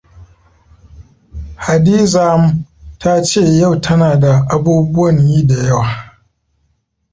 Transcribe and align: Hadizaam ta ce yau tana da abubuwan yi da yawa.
Hadizaam 1.65 2.43
ta 3.01 3.11
ce 3.27 3.41
yau 3.59 3.73
tana 3.83 4.09
da 4.21 4.33
abubuwan 4.53 5.17
yi 5.29 5.39
da 5.47 5.55
yawa. 5.67 5.87